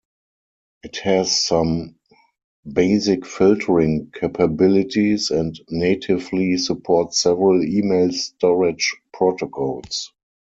[0.81, 1.99] It has some
[2.65, 10.11] basic filtering capabilities, and natively supports several email storage protocols.